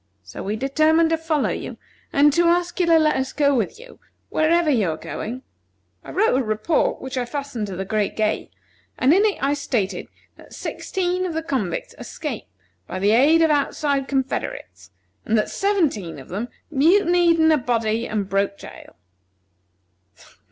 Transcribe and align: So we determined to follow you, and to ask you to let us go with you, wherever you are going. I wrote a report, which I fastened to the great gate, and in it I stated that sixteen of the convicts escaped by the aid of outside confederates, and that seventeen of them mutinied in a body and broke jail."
So 0.23 0.41
we 0.41 0.55
determined 0.55 1.11
to 1.11 1.17
follow 1.19 1.51
you, 1.51 1.77
and 2.11 2.33
to 2.33 2.47
ask 2.47 2.79
you 2.79 2.87
to 2.87 2.97
let 2.97 3.15
us 3.15 3.33
go 3.33 3.53
with 3.53 3.79
you, 3.79 3.99
wherever 4.29 4.67
you 4.67 4.89
are 4.89 4.97
going. 4.97 5.43
I 6.03 6.09
wrote 6.09 6.35
a 6.35 6.43
report, 6.43 6.99
which 6.99 7.19
I 7.19 7.25
fastened 7.25 7.67
to 7.67 7.75
the 7.75 7.85
great 7.85 8.15
gate, 8.15 8.49
and 8.97 9.13
in 9.13 9.23
it 9.25 9.37
I 9.43 9.53
stated 9.53 10.07
that 10.37 10.55
sixteen 10.55 11.23
of 11.27 11.35
the 11.35 11.43
convicts 11.43 11.93
escaped 11.99 12.49
by 12.87 12.97
the 12.97 13.11
aid 13.11 13.43
of 13.43 13.51
outside 13.51 14.07
confederates, 14.07 14.89
and 15.23 15.37
that 15.37 15.51
seventeen 15.51 16.17
of 16.17 16.29
them 16.29 16.47
mutinied 16.71 17.39
in 17.39 17.51
a 17.51 17.57
body 17.59 18.07
and 18.07 18.27
broke 18.27 18.57
jail." 18.57 18.95